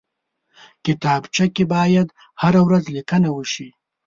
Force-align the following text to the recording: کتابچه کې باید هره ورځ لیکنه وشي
کتابچه 0.85 1.45
کې 1.55 1.63
باید 1.75 2.07
هره 2.41 2.61
ورځ 2.67 2.83
لیکنه 2.95 3.29
وشي 3.33 3.67